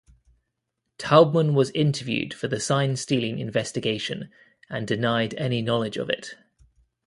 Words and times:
Taubman 0.97 1.53
was 1.53 1.69
interviewed 1.75 2.33
for 2.33 2.47
the 2.47 2.59
sign 2.59 2.95
stealing 2.95 3.37
investigation 3.37 4.31
and 4.67 4.87
denied 4.87 5.35
any 5.35 5.61
knowledge 5.61 5.97
of 5.97 6.09
it. 6.09 6.33